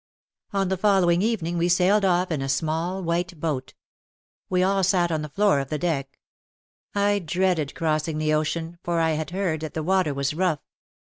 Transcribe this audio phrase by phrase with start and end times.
[0.51, 3.75] On the following evening we sailed off in a small white boat.
[4.49, 6.17] We all sat on the floor of the deck.
[6.95, 10.61] I dreaded crossing the ocean for I had heard that the water was rough.